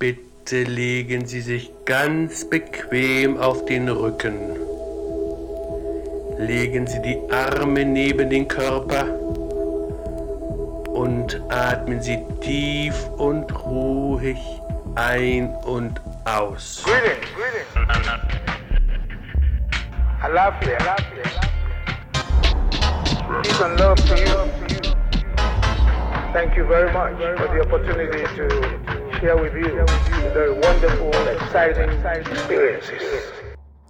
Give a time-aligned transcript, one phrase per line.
[0.00, 4.56] Bitte legen Sie sich ganz bequem auf den Rücken.
[6.38, 9.04] Legen Sie die Arme neben den Körper
[10.88, 14.38] und atmen Sie tief und ruhig
[14.94, 16.82] ein und aus.
[16.82, 17.68] Greetings, greetings.
[20.22, 21.24] Alafia, alafia.
[23.42, 24.50] Peace and love to you.
[26.32, 28.89] Thank you very much for the opportunity to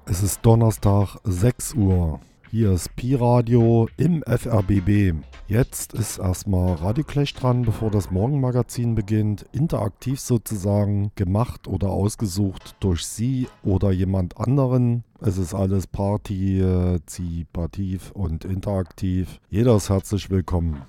[0.06, 2.18] Es ist Donnerstag 6 Uhr.
[2.50, 5.14] Hier ist Pi-Radio im FRBB.
[5.46, 9.46] Jetzt ist erstmal Radio Clash dran, bevor das Morgenmagazin beginnt.
[9.52, 15.04] Interaktiv sozusagen, gemacht oder ausgesucht durch Sie oder jemand anderen.
[15.20, 19.38] Es ist alles partizipativ und interaktiv.
[19.48, 20.82] Jeder ist herzlich willkommen.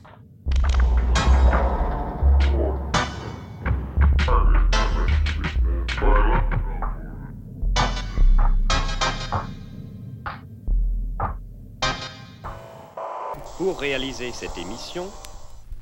[13.62, 15.08] Pour réaliser cette émission,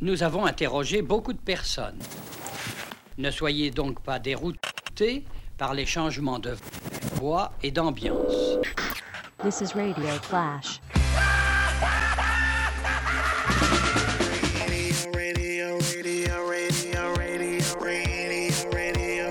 [0.01, 1.97] Nous avons interrogé beaucoup de personnes.
[3.17, 5.23] Ne soyez donc pas déroutés
[5.57, 6.57] par les changements de
[7.13, 8.57] voix et d'ambiance.
[9.41, 10.81] This is Radio Clash.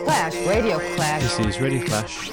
[0.06, 1.36] Clash, Radio Clash.
[1.36, 2.30] This is Radio Clash.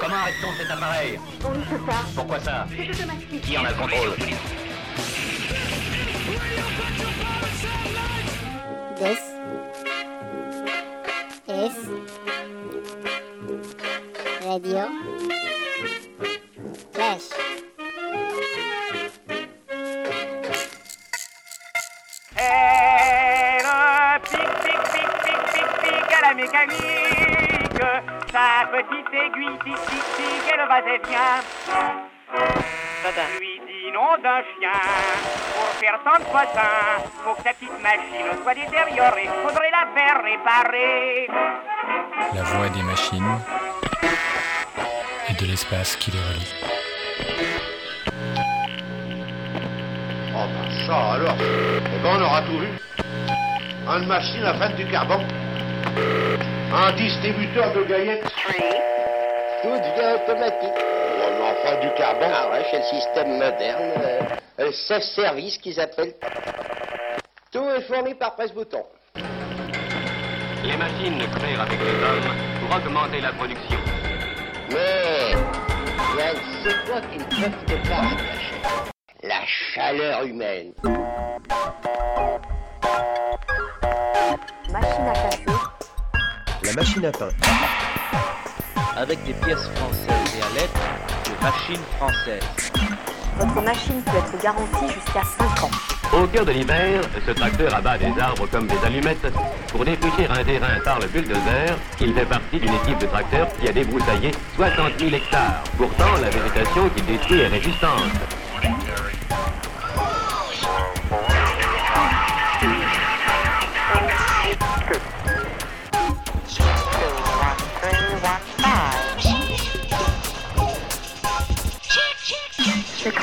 [0.00, 1.18] comment arrête-t-on cet appareil?
[1.44, 2.04] On ne peut pas.
[2.14, 2.68] Pourquoi ça?
[2.70, 3.40] C'est automatique.
[3.42, 4.14] Qui en a le contrôle?
[8.98, 9.22] This
[11.48, 11.74] is
[14.46, 14.86] Radio
[16.92, 17.26] Flash.
[22.38, 27.82] Et le pic, pic, pic, pic, pic, pic à la mécanique.
[28.30, 31.42] Sa petite aiguille tic, tic, tic, elle va et vient.
[33.40, 34.78] Lui dit nom d'un chien.
[35.80, 39.28] Faire tant de poissons, faut que sa petite machine soit détériorée.
[39.44, 41.28] Faudrait la faire réparer.
[42.34, 43.38] La voix des machines
[45.28, 46.54] et de l'espace qui les relie.
[50.34, 52.68] Oh ben ça alors, eh ben on aura tout vu.
[53.86, 55.26] Une machine à prendre du carbone.
[56.74, 58.24] Un distributeur de gaillettes.
[59.62, 60.74] Tout devient automatique.
[60.74, 62.32] Oh, mais enfin du carbone.
[62.34, 64.47] Ah ouais, c'est le système moderne.
[64.60, 66.14] Euh, c'est service qu'ils appellent.
[67.52, 68.84] Tout est fourni par presse-bouton.
[70.64, 73.78] Les machines créent avec les hommes pour augmenter la production.
[74.70, 75.32] Mais
[76.10, 78.90] il y a une seule chose qui ne peuvent pas remplacer.
[79.22, 80.72] La chaleur humaine.
[84.72, 85.44] Machine à café.
[86.64, 87.28] La machine à pain.
[88.96, 90.80] Avec des pièces françaises et à lettres,
[91.26, 93.07] de machines françaises.
[93.38, 95.70] Votre machine peut être garantie jusqu'à 5 ans.
[96.12, 99.32] Au cœur de l'hiver, ce tracteur abat des arbres comme des allumettes
[99.68, 101.76] pour dépouiller un terrain par le bulldozer.
[102.00, 105.62] Il fait partie d'une équipe de tracteurs qui a débroussaillé 60 000 hectares.
[105.76, 108.10] Pourtant, la végétation qu'il détruit est résistante.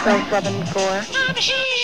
[0.05, 1.74] 1274.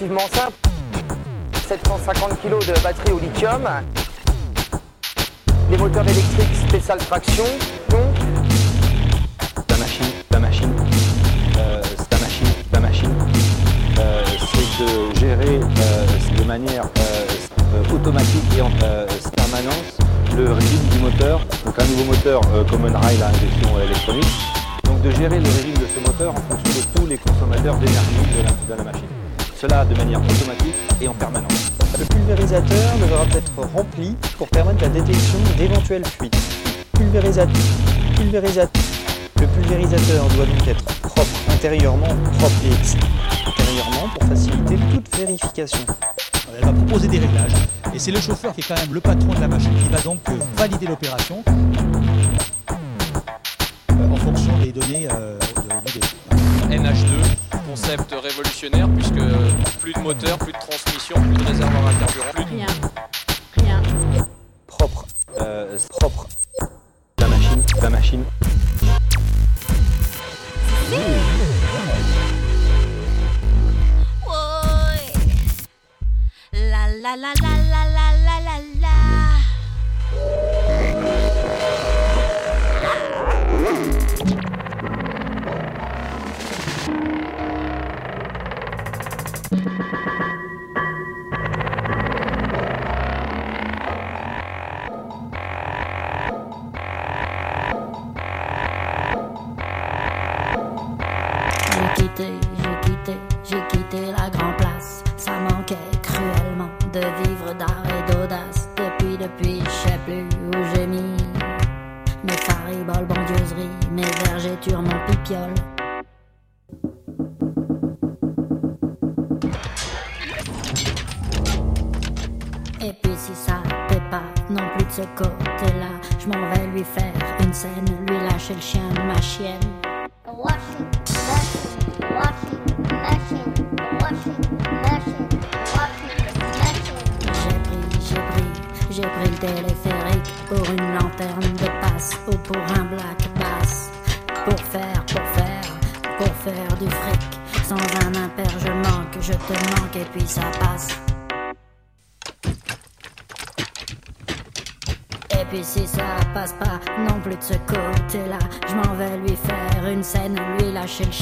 [0.00, 0.56] relativement simple.
[1.68, 3.68] 750 kg de batterie au lithium,
[5.70, 7.44] les moteurs électriques spécial traction,
[7.88, 8.00] donc.
[9.68, 10.72] La machine, la machine,
[11.58, 13.14] euh, c'est la machine, la machine,
[13.98, 16.84] euh, c'est de gérer euh, de manière
[17.94, 19.98] automatique et en permanence
[20.36, 24.26] le régime du moteur, donc un nouveau moteur comme un rail à injection électronique,
[24.84, 28.66] donc de gérer le régime de ce moteur en fonction de tous les consommateurs d'énergie
[28.68, 29.19] de la machine.
[29.60, 31.70] Cela de manière automatique et en permanence.
[31.98, 36.34] Le pulvérisateur devra être rempli pour permettre la détection d'éventuelles fuites.
[36.94, 37.62] Pulvérisateur.
[38.16, 38.82] Pulvérisateur.
[39.38, 42.08] Le pulvérisateur doit donc être propre intérieurement,
[42.38, 43.04] propre et externe.
[43.46, 45.84] Intérieurement pour faciliter toute vérification.
[46.56, 47.52] Elle va proposer des réglages
[47.94, 50.00] et c'est le chauffeur qui est quand même le patron de la machine qui va
[50.00, 51.44] donc euh, valider l'opération
[52.70, 52.74] euh,
[54.10, 56.06] en fonction des données euh, de l'idée.
[56.70, 57.19] MH2
[57.70, 59.22] concept révolutionnaire puisque
[59.80, 62.30] plus de moteur, plus de transmission, plus de réservoir à carburant.
[62.32, 62.44] Plus.
[62.44, 62.66] Rien.
[63.58, 63.82] Rien.
[64.66, 65.06] Propre.
[65.40, 66.26] Euh, propre.
[67.20, 67.62] La machine.
[67.80, 68.24] La machine.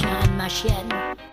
[0.09, 1.28] behind my shed.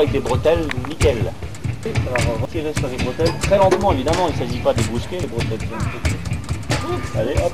[0.00, 1.18] Avec des bretelles nickel.
[1.84, 5.26] Alors, retirer sur les bretelles très lentement, évidemment, il ne s'agit pas de brusquer, les
[5.26, 5.68] bretelles.
[7.16, 7.52] Allez, hop.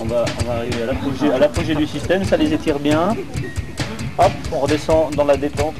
[0.00, 0.82] On, va, on va arriver
[1.32, 3.16] à l'apogée- du système, ça les étire bien.
[4.18, 5.74] Hop, on redescend dans la détente.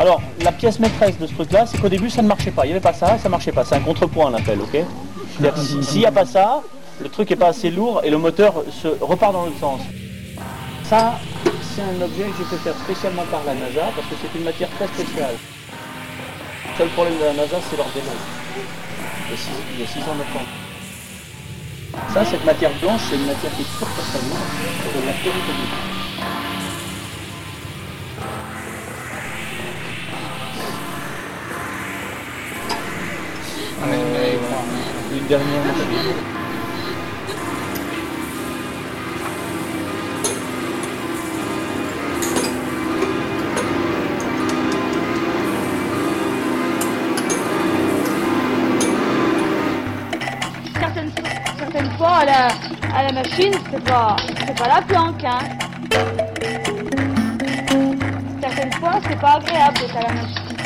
[0.00, 2.64] Alors, la pièce maîtresse de ce truc-là, c'est qu'au début, ça ne marchait pas.
[2.64, 3.64] Il n'y avait pas ça, ça ne marchait pas.
[3.64, 4.78] C'est un contrepoint, on appelle, ok
[5.82, 6.62] S'il n'y a pas ça,
[7.00, 9.80] le truc n'est pas assez lourd et le moteur se repart dans l'autre sens.
[10.84, 11.14] Ça,
[11.74, 14.44] c'est un objet que j'ai fait faire spécialement par la NASA parce que c'est une
[14.44, 15.34] matière très spéciale.
[16.70, 18.06] Le seul problème de la NASA, c'est leur délai.
[19.26, 20.46] Il y a six- Il y a 6 ans maintenant.
[22.12, 25.74] Ça, cette matière blanche, c'est une matière qui est péritonnite.
[33.86, 34.36] Euh,
[35.12, 35.62] une dernière
[53.04, 55.38] la machine, c'est pas, c'est pas la planque, hein.
[58.40, 60.56] Certaines fois, c'est pas agréable d'être à la machine.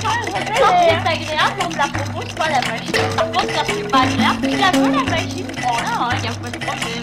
[0.00, 3.16] Quand c'est agréable, on ne la propose pas la machine.
[3.16, 5.46] Par contre, quand c'est pas agréable, tu la veux la machine.
[5.60, 6.97] Voilà, il n'y a pas de problème.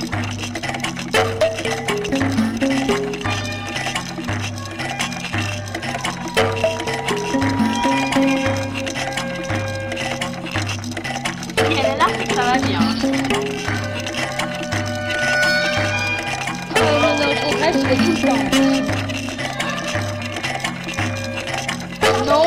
[18.25, 18.32] Non,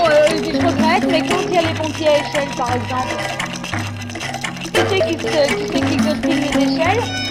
[0.08, 3.14] euh, je regrette, mais quand il y a les pompiers à échelle, par exemple,
[4.60, 5.26] qui c'est qui, qui,
[5.72, 7.27] c'est qui costine les échelles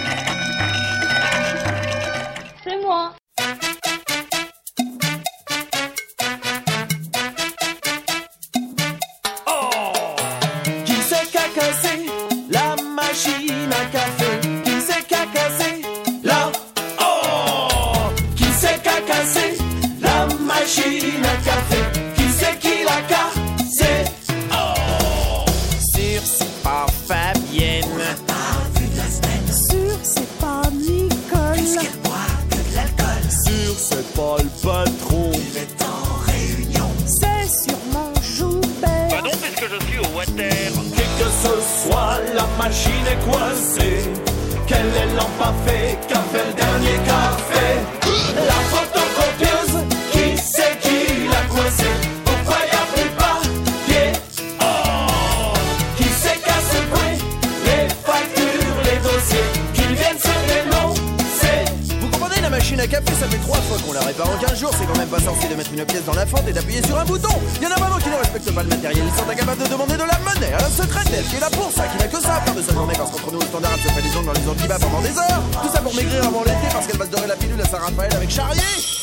[66.52, 67.34] d'appuyer sur un bouton.
[67.56, 69.04] Il y en a vraiment qui ne respectent pas le matériel.
[69.06, 71.70] Ils sont incapables de demander de la monnaie à la secrétaire qui est là pour
[71.72, 72.94] ça, qui n'a que ça à faire de sa journée.
[72.96, 75.18] Parce qu'entre nous, le standard, elle se fait des ongles dans les antibas pendant des
[75.18, 75.42] heures.
[75.62, 78.14] Tout ça pour maigrir avant l'été parce qu'elle va se dorer la pilule à Saint-Raphaël
[78.14, 78.97] avec Charrier.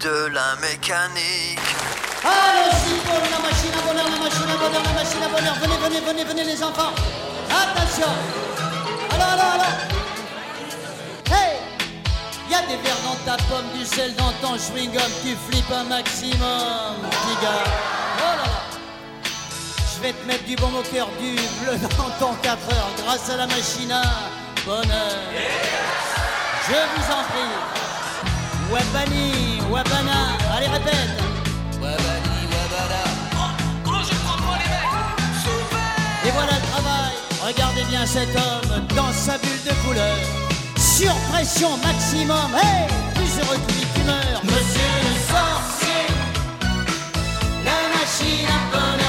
[0.00, 1.58] De la mécanique.
[2.24, 5.54] Allez, Simon, la machine à bonheur, la machine à bonheur, la machine à bonheur.
[5.60, 6.92] Venez, venez, venez, venez les enfants.
[7.48, 8.12] Attention.
[9.14, 9.90] Alors, alors, alors.
[12.54, 16.96] a des verres dans ta pomme, du sel dans ton chewing-gum, tu flippes un maximum,
[17.10, 17.64] petit gars.
[18.18, 18.60] Oh là là.
[19.22, 23.30] Je vais te mettre du bon au cœur, du bleu dans ton 4 heures, grâce
[23.30, 24.02] à la machine à
[24.66, 25.16] bonheur.
[26.66, 27.79] Je vous en prie.
[28.72, 30.94] Wabani, Wabana, allez répète.
[31.80, 33.02] Wabani, Wabana.
[36.24, 37.12] Et voilà le travail.
[37.44, 40.16] Regardez bien cet homme dans sa bulle de couleur.
[40.76, 42.50] Sur pression maximum.
[42.62, 44.44] Hey, plus heureux que meurt.
[44.44, 46.06] Monsieur le sorcier,
[47.64, 48.99] la machine à bonheur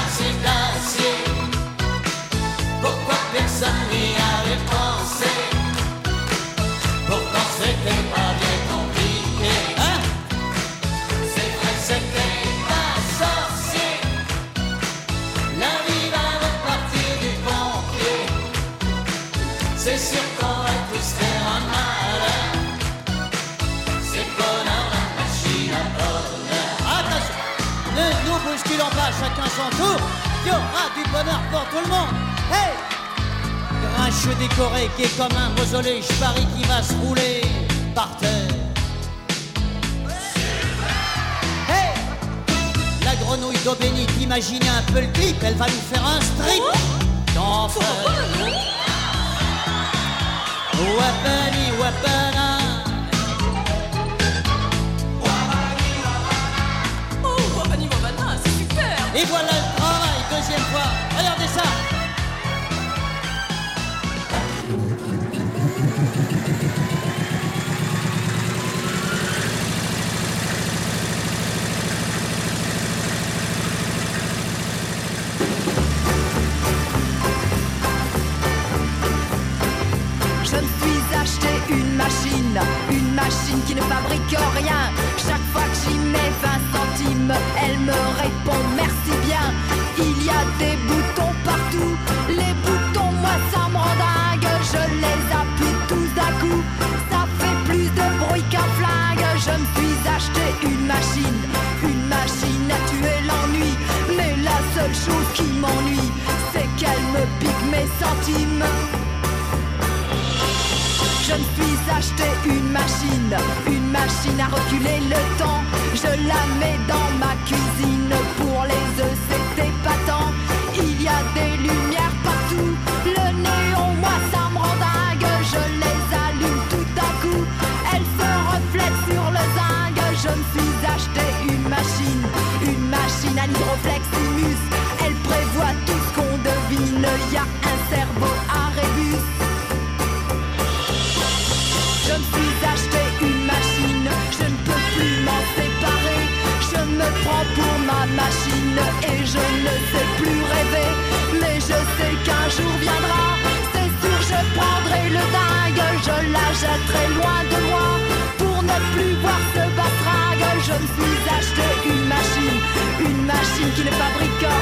[29.32, 30.00] chacun son tour.
[30.44, 32.14] Il y aura du bonheur pour tout le monde.
[32.52, 32.72] Hey!
[33.96, 37.42] Grincheux décoré qui est comme un mausolée, je parie qu'il va se rouler
[37.94, 38.48] par terre.
[41.68, 41.94] Hey!
[43.04, 46.62] La grenouille d'eau bénite, imaginez un peu le clip, elle va nous faire un strip
[47.34, 47.82] d'enfer.
[50.98, 52.11] Wapani, wapana.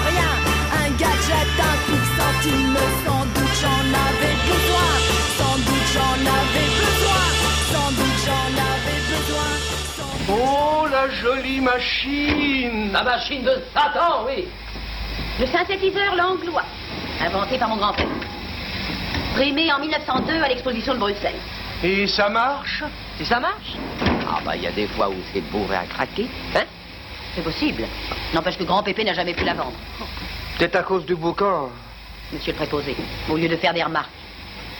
[0.08, 0.30] Rien.
[0.82, 4.90] Un gadget, un pic centime, sans doute j'en avais besoin.
[5.38, 7.22] Sans doute j'en avais besoin.
[7.72, 9.50] Sans doute j'en avais besoin.
[10.32, 14.46] Oh, la jolie machine La machine de Satan, oui.
[15.40, 16.64] Le synthétiseur langlois,
[17.20, 18.06] inventé par mon grand-père.
[19.34, 21.40] Primé en 1902 à l'exposition de Bruxelles.
[21.82, 22.84] Et ça marche?
[23.16, 23.76] Si ça marche?
[24.28, 26.64] Ah bah il y a des fois où c'est bourré à craquer, hein?
[27.34, 27.84] C'est possible.
[28.34, 29.72] N'empêche que grand Pépé n'a jamais pu la vendre.
[30.58, 31.70] Peut-être à cause du boucan.
[32.32, 32.94] Monsieur le préposé,
[33.28, 34.10] au lieu de faire des remarques,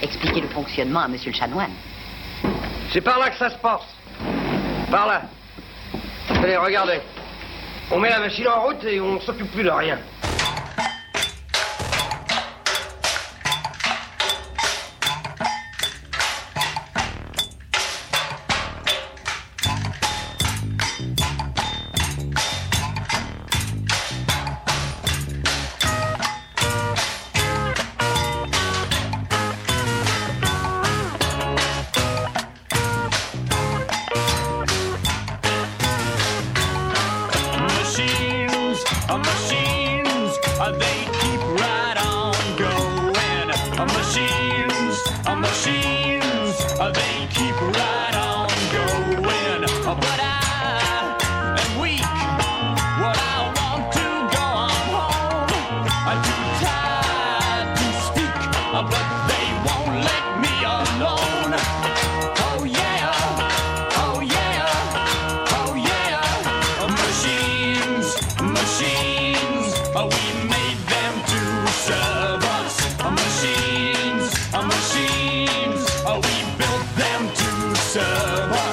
[0.00, 1.72] expliquez le fonctionnement à monsieur le chanoine.
[2.92, 3.82] C'est par là que ça se passe.
[4.88, 5.22] Par là.
[6.28, 7.00] Allez, regardez.
[7.90, 9.98] On met la machine en route et on s'occupe plus de rien.
[77.92, 78.69] 什么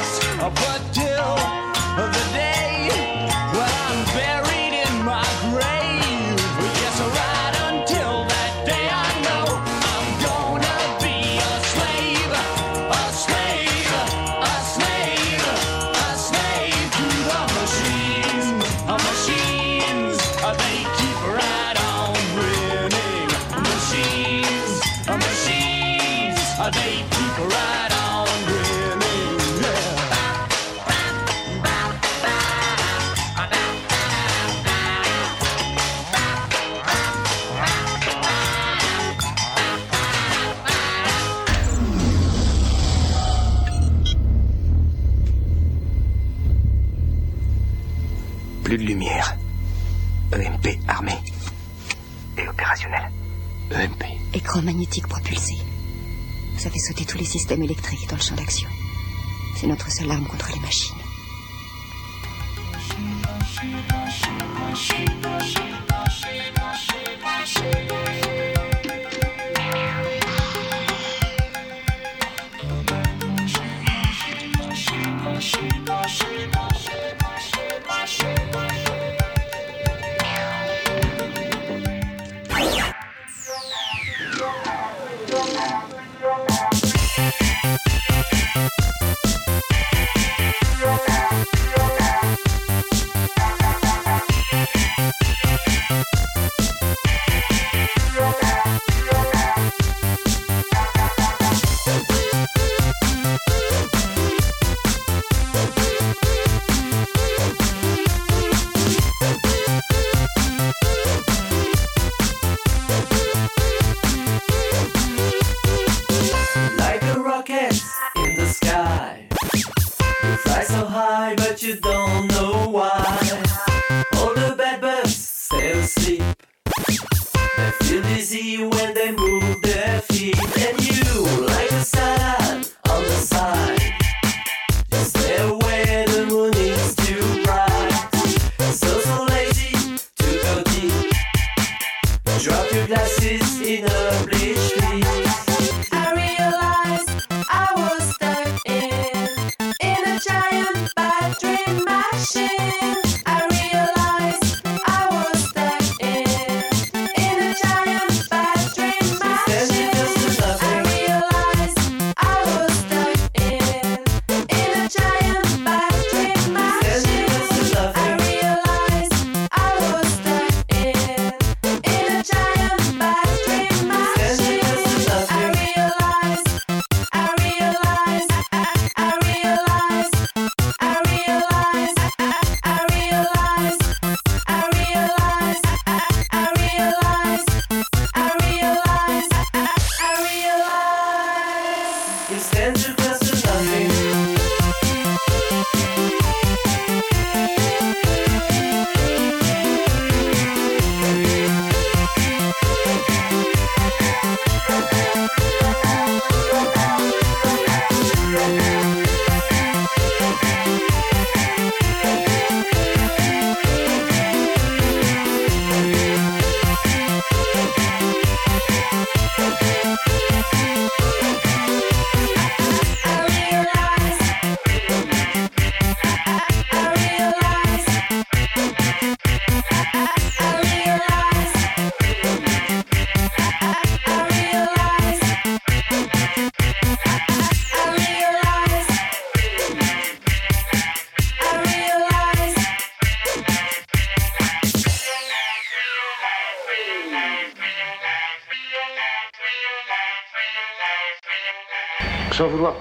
[59.56, 60.97] C'est notre seule arme contre les machines.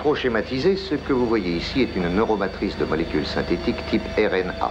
[0.06, 4.70] trop schématisé, ce que vous voyez ici est une neuromatrice de molécules synthétiques type RNA.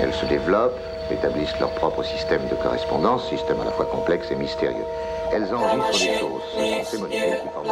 [0.00, 0.80] Elles se développent,
[1.12, 4.84] établissent leur propre système de correspondance, système à la fois complexe et mystérieux.
[5.32, 7.68] Elles enregistrent les choses, ce ces molécules qui forment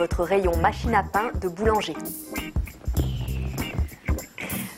[0.00, 1.92] votre rayon machine à pain de boulanger.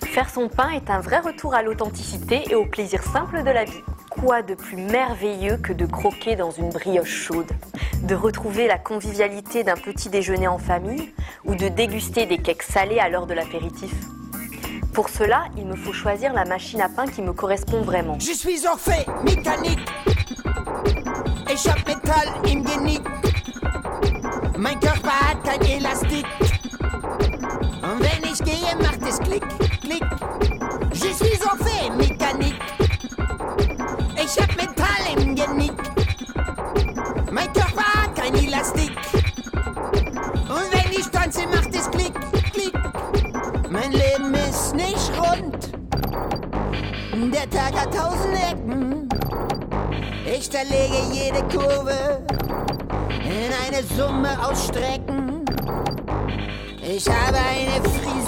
[0.07, 3.65] Faire son pain est un vrai retour à l'authenticité et au plaisir simple de la
[3.65, 3.85] vie.
[4.11, 7.53] Quoi de plus merveilleux que de croquer dans une brioche chaude,
[8.03, 12.99] de retrouver la convivialité d'un petit déjeuner en famille ou de déguster des cakes salés
[12.99, 13.95] à l'heure de l'apéritif?
[14.93, 18.19] Pour cela, il me faut choisir la machine à pain qui me correspond vraiment.
[18.19, 19.89] Je suis Orphée, mécanique.
[21.49, 21.93] Échappe.
[24.57, 26.27] Mein Körper hat kein Elastik.
[27.83, 29.45] Und wenn ich gehe, macht es Klick,
[29.81, 30.05] Klick.
[30.93, 32.61] Je suis Orphée, mécanique.
[34.17, 35.73] Ich hab Metall im Genick.
[37.31, 38.93] Mein Körper hat kein Elastik.
[40.49, 42.15] Und wenn ich tanze, macht es Klick,
[42.53, 42.75] Klick.
[43.71, 45.73] Mein Leben ist nicht rund.
[47.33, 49.09] Der Tag hat tausend Ecken.
[50.27, 52.23] Ich zerlege jede Kurve
[53.25, 55.45] in eine Summe aus Strecken.
[56.83, 58.22] Ich habe eine Frisur,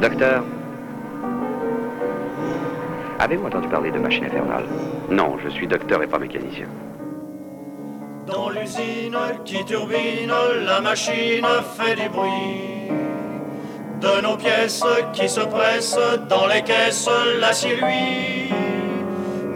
[0.00, 0.44] Docteur?
[3.18, 4.64] Avez-vous entendu parler de machine infernale?
[5.10, 6.66] Non, je suis docteur et pas mécanicien.
[8.24, 10.32] Dans l'usine qui turbine,
[10.64, 11.44] la machine
[11.76, 12.92] fait du bruit.
[14.00, 14.84] De nos pièces
[15.14, 18.52] qui se pressent dans les caisses, l'acier lui.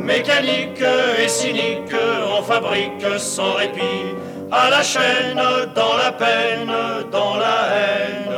[0.00, 0.83] Mécanique
[1.22, 1.94] et cynique,
[2.37, 4.16] on fabrique sans répit.
[4.50, 5.40] À la chaîne,
[5.76, 6.72] dans la peine,
[7.12, 8.32] dans la haine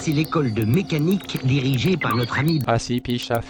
[0.00, 2.58] Voici l'école de mécanique dirigée par notre ami.
[2.66, 3.44] Ah si, Pichaf.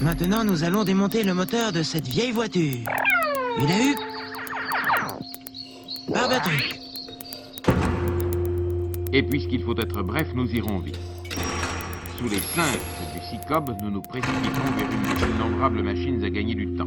[0.00, 2.80] Maintenant, nous allons démonter le moteur de cette vieille voiture.
[3.60, 3.94] Il a eu
[6.08, 6.80] Barbatruc.
[9.12, 11.11] Et puisqu'il faut être bref, nous irons vite.
[12.22, 12.78] Sous les cinq
[13.14, 16.86] du Cyclope, nous nous précipitons vers une de ces innombrables machines à gagner du temps.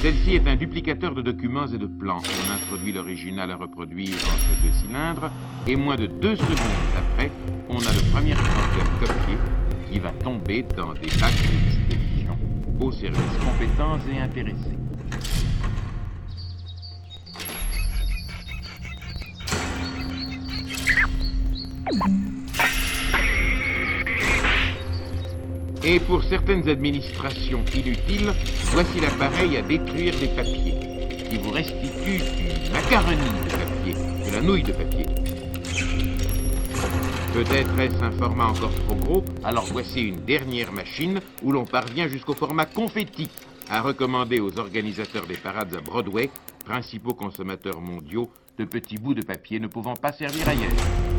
[0.00, 2.22] Celle-ci est un duplicateur de documents et de plans.
[2.22, 5.30] On introduit l'original à reproduire entre deux cylindres,
[5.66, 6.56] et moins de deux secondes
[6.96, 7.30] après,
[7.68, 9.36] on a le premier exemplaire copié
[9.92, 12.38] qui va tomber dans des bacs d'expédition
[12.80, 14.87] aux services compétents et intéressés.
[25.90, 28.30] Et pour certaines administrations inutiles,
[28.72, 30.74] voici l'appareil à détruire des papiers,
[31.30, 35.06] qui vous restitue du macaroni de papier, de la nouille de papier.
[37.32, 42.06] Peut-être est-ce un format encore trop gros, alors voici une dernière machine où l'on parvient
[42.06, 43.30] jusqu'au format confetti,
[43.70, 46.28] à recommander aux organisateurs des parades à Broadway,
[46.66, 51.17] principaux consommateurs mondiaux de petits bouts de papier ne pouvant pas servir ailleurs.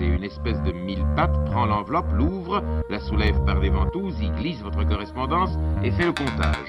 [0.00, 4.60] Une espèce de mille pattes prend l'enveloppe, l'ouvre, la soulève par des ventouses, y glisse
[4.60, 5.50] votre correspondance
[5.84, 6.66] et fait le comptage.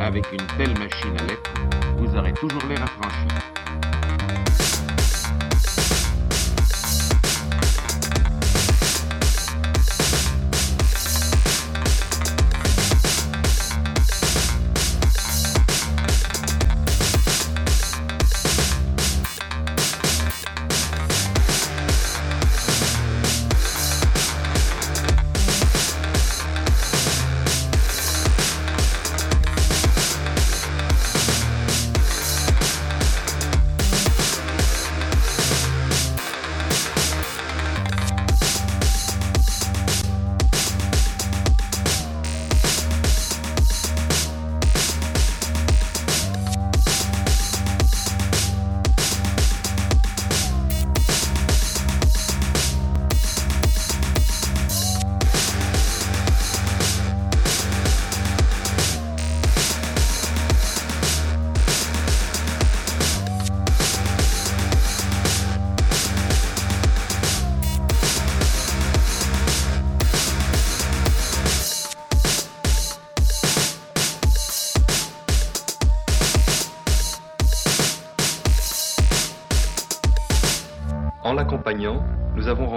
[0.00, 1.52] Avec une telle machine à lettres,
[1.98, 2.84] vous aurez toujours l'air.
[3.04, 3.07] En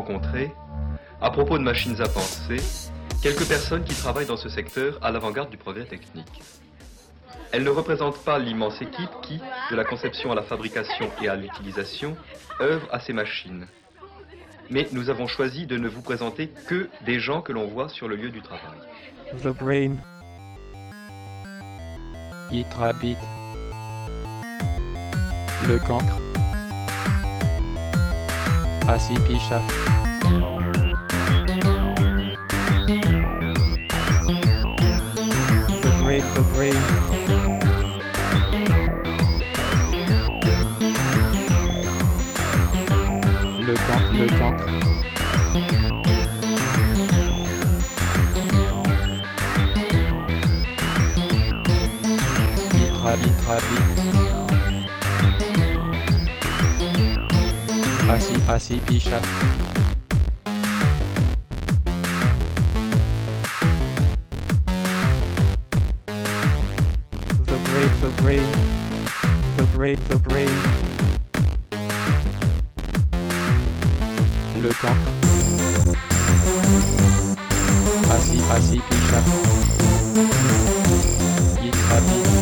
[0.02, 0.52] rencontré,
[1.22, 2.58] à propos de machines à penser,
[3.22, 6.42] quelques personnes qui travaillent dans ce secteur à l'avant-garde du progrès technique.
[7.52, 9.40] Elles ne représentent pas l'immense équipe qui,
[9.70, 12.18] de la conception à la fabrication et à l'utilisation,
[12.60, 13.68] œuvre à ces machines.
[14.72, 18.08] Mais nous avons choisi de ne vous présenter que des gens que l'on voit sur
[18.08, 18.80] le lieu du travail.
[19.44, 19.98] The brain.
[22.52, 23.18] It rabbit.
[25.68, 26.31] Le cancre
[28.86, 29.62] pacifista
[36.04, 36.24] Great,
[36.54, 36.76] great.
[43.72, 44.56] le temps, le temps.
[52.74, 53.91] Vitra, vitra.
[58.12, 59.22] Assis, assis, picha.
[67.46, 68.50] The great, the great.
[69.56, 70.50] The great, the great.
[74.62, 75.00] Le camp.
[78.12, 79.20] Assis, assis, picha.
[81.62, 82.41] Hit, rabbit.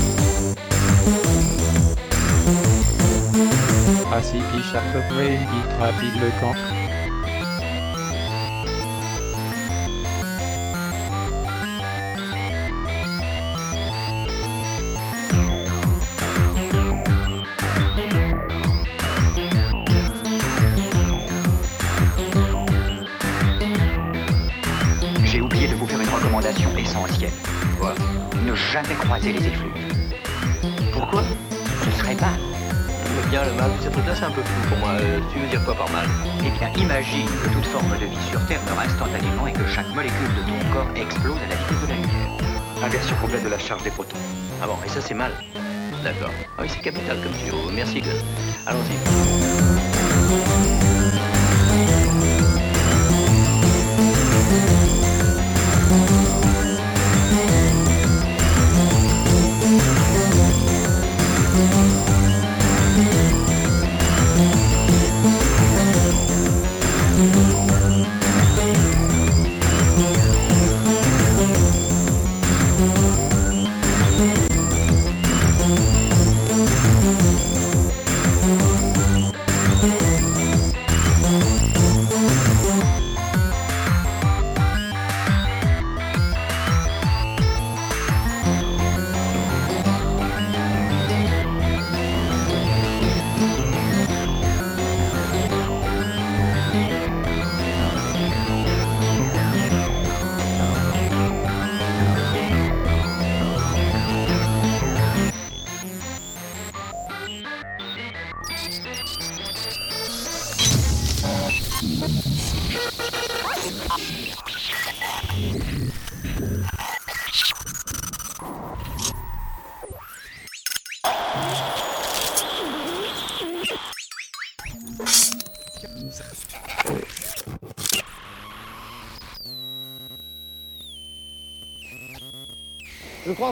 [4.11, 5.37] Assis, picha, the great.
[5.37, 6.55] Hit, rabbit, le camp.
[25.23, 27.31] J'ai oublié de vous faire une recommandation essentielle.
[27.79, 27.93] Quoi?
[28.43, 29.88] Ne jamais croiser les effluves.
[33.99, 34.91] Trucs-là, c'est un peu flou pour moi.
[34.99, 36.07] Euh, tu veux dire quoi par mal
[36.45, 39.87] Eh bien, imagine que toute forme de vie sur Terre meurt instantanément et que chaque
[39.93, 42.29] molécule de ton corps explose à la vitesse de la lumière.
[42.83, 44.17] Inversion complète de la charge des protons.
[44.61, 45.31] Ah bon, et ça, c'est mal.
[46.03, 46.31] D'accord.
[46.57, 47.57] Ah oui, c'est capital comme tuyau.
[47.73, 48.23] Merci, Gus.
[48.65, 48.95] Allons-y.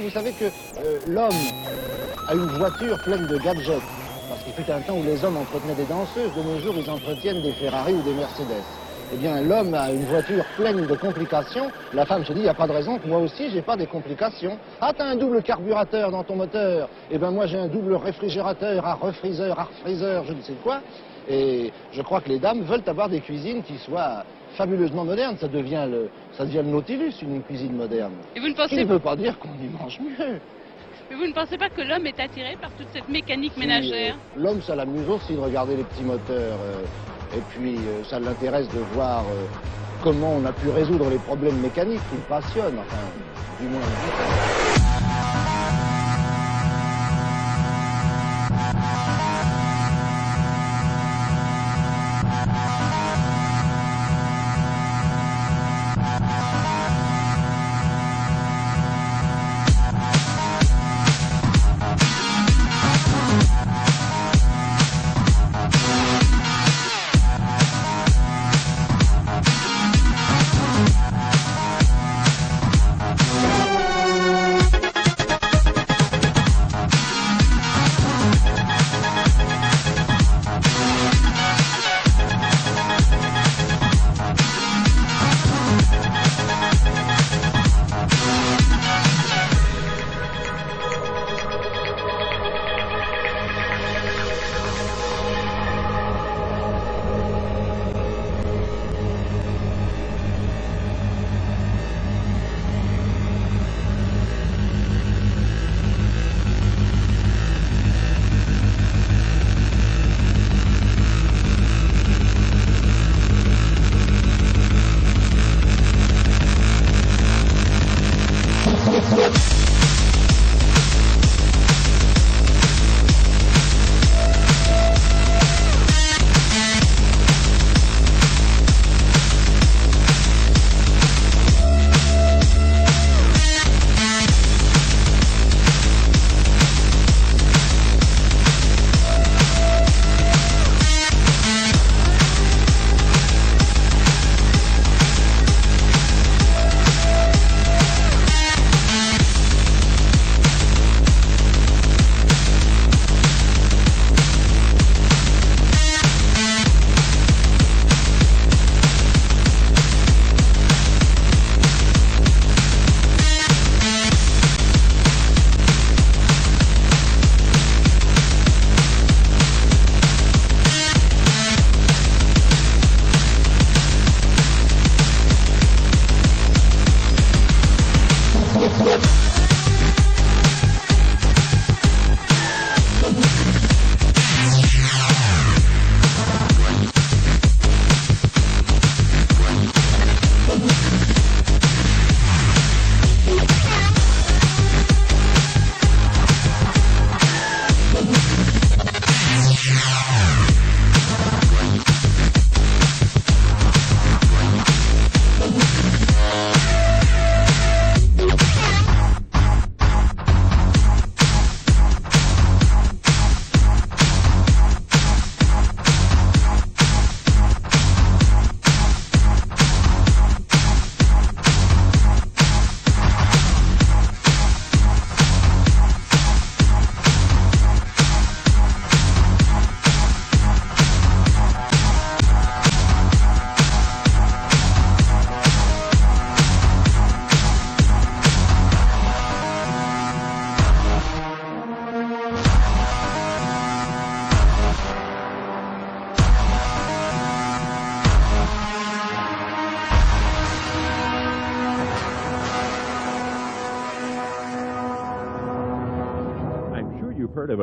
[0.01, 1.31] Vous savez, que euh, l'homme
[2.27, 3.81] a une voiture pleine de gadgets.
[4.29, 6.89] Parce qu'il fut un temps où les hommes entretenaient des danseuses, de nos jours, ils
[6.89, 8.63] entretiennent des Ferrari ou des Mercedes.
[9.11, 11.71] Eh bien, l'homme a une voiture pleine de complications.
[11.93, 13.75] La femme se dit, il n'y a pas de raison que moi aussi, j'ai pas
[13.75, 14.59] des complications.
[14.81, 16.89] Ah, t'as un double carburateur dans ton moteur.
[17.09, 20.81] Eh bien, moi, j'ai un double réfrigérateur, à refriseur, à refriseur, je ne sais quoi.
[21.27, 24.23] Et je crois que les dames veulent avoir des cuisines qui soient
[24.57, 25.37] fabuleusement modernes.
[25.39, 28.13] Ça devient le, ça devient le Nautilus, une cuisine moderne.
[28.35, 30.39] Et vous ne qui pensez, ne veut pas dire qu'on y mange mieux.
[31.09, 34.15] mais vous ne pensez pas que l'homme est attiré par toute cette mécanique Si, ménagère
[34.15, 36.57] euh, L'homme, ça l'amuse aussi de regarder les petits moteurs.
[36.65, 39.23] euh, et puis, euh, ça l'intéresse de voir
[40.01, 42.79] comment on a pu résoudre les problèmes mécaniques qui le passionnent.
[42.79, 43.03] Enfin,
[43.61, 44.66] du moins.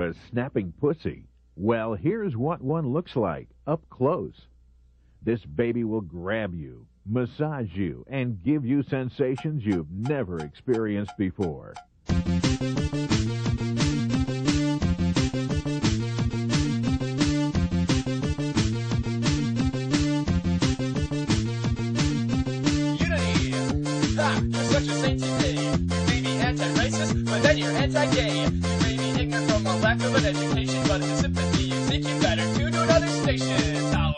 [0.05, 1.25] a snapping pussy?
[1.57, 4.35] Well, here's what one looks like up close.
[5.23, 11.75] This baby will grab you, massage you, and give you sensations you've never experienced before.
[12.09, 12.35] You're
[26.43, 28.84] anti-racist, but then you're anti-gay.
[29.49, 31.65] From a lack of an education, but it's sympathy.
[31.65, 33.91] You think you better tune to another station.
[33.93, 34.15] Tower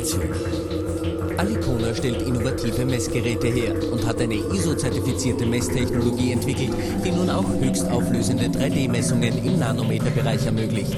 [0.00, 0.22] Innovation.
[1.36, 6.72] Alicona stellt innovative Messgeräte her und hat eine ISO-zertifizierte Messtechnologie entwickelt,
[7.04, 10.96] die nun auch höchst auflösende 3D-Messungen im Nanometerbereich ermöglicht.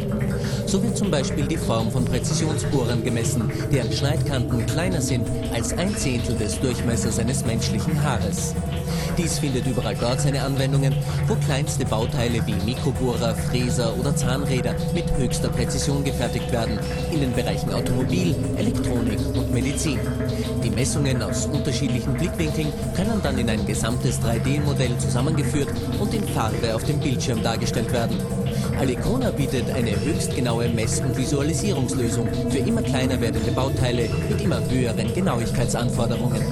[0.66, 5.94] So wird zum Beispiel die Form von Präzisionsbohrern gemessen, deren Schneidkanten kleiner sind als ein
[5.96, 8.54] Zehntel des Durchmessers eines menschlichen Haares.
[9.18, 10.94] Dies findet überall dort seine Anwendungen,
[11.26, 16.78] wo kleinste Bauteile wie Mikrobohrer, Fräser oder Zahnräder mit höchster Präzision gefertigt werden,
[17.12, 20.00] in den Bereichen Automobil, Elektronik und Medizin.
[20.64, 25.68] Die Messungen aus unterschiedlichen Blickwinkeln können dann in ein gesamtes 3D-Modell zusammengeführt
[26.00, 28.16] und in Farbe auf dem Bildschirm dargestellt werden.
[28.78, 34.60] Alicona bietet eine höchst genaue Mess- und Visualisierungslösung für immer kleiner werdende Bauteile mit immer
[34.70, 36.42] höheren Genauigkeitsanforderungen.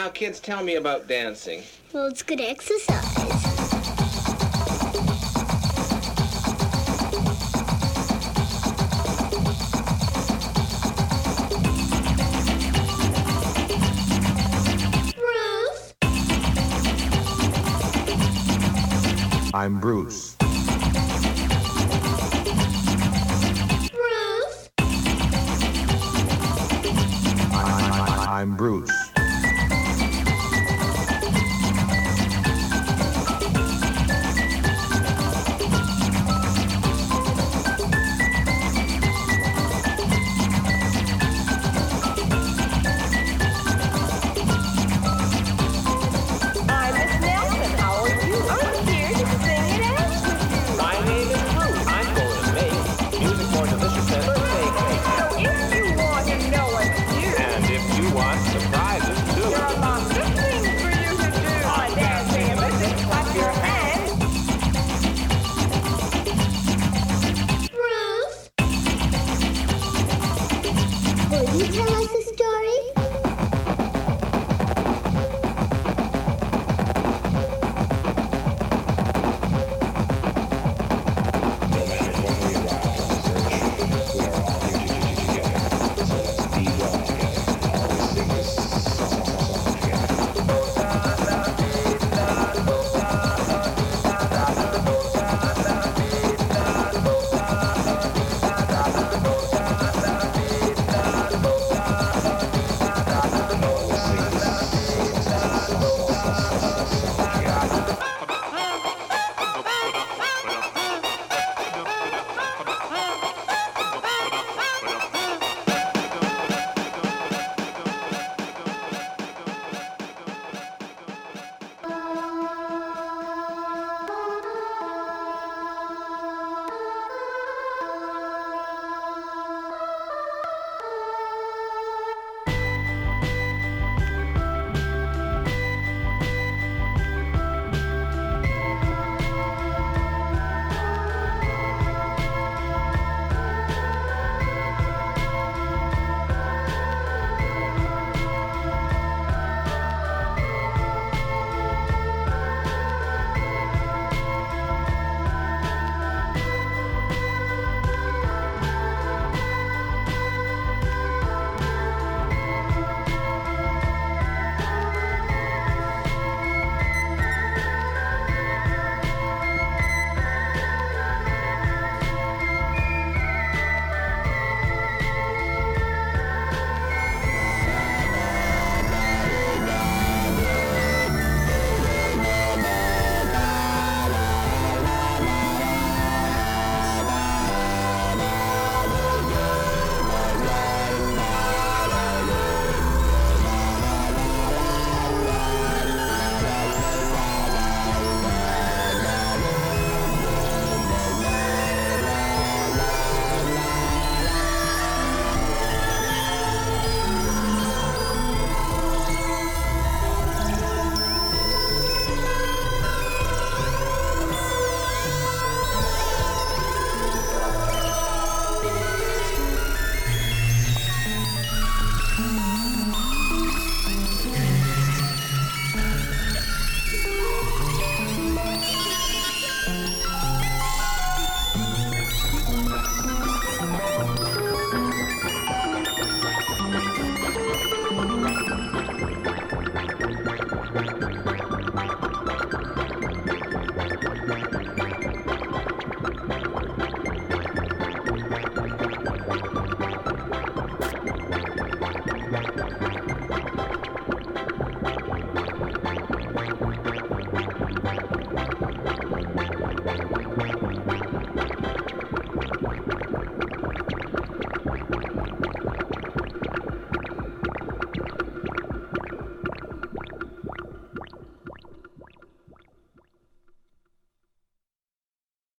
[0.00, 1.62] Now, kids, tell me about dancing.
[1.92, 3.04] Well, it's good exercise.
[15.14, 15.94] Bruce?
[19.52, 19.52] I'm Bruce.
[19.52, 19.52] Bruce?
[19.52, 20.29] I'm Bruce.